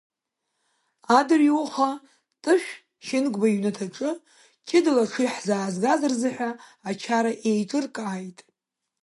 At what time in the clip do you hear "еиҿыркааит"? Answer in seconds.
7.51-8.39